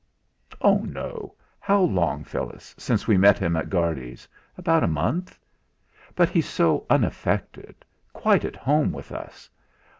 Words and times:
"Oh! 0.61 0.79
no. 0.79 1.35
How 1.59 1.79
long, 1.79 2.23
Phyllis, 2.23 2.73
since 2.75 3.05
we 3.07 3.19
met 3.19 3.37
him 3.37 3.55
at 3.55 3.69
Guardy's? 3.69 4.27
About 4.57 4.83
a 4.83 4.87
month. 4.87 5.37
But 6.15 6.27
he's 6.29 6.49
so 6.49 6.87
unaffected 6.89 7.75
quite 8.11 8.43
at 8.43 8.55
home 8.55 8.91
with 8.93 9.11
us. 9.11 9.47